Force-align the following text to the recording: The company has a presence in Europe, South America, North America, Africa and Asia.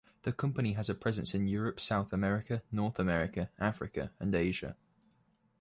The 0.23 0.33
company 0.33 0.73
has 0.73 0.89
a 0.89 0.95
presence 0.95 1.35
in 1.35 1.47
Europe, 1.47 1.79
South 1.79 2.11
America, 2.11 2.63
North 2.71 2.99
America, 2.99 3.51
Africa 3.59 4.09
and 4.19 4.33
Asia. 4.33 4.75